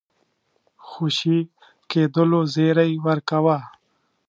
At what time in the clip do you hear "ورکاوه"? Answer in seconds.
3.05-3.57